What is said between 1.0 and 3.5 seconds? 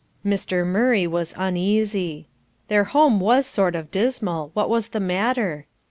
was uneasy: "Their home was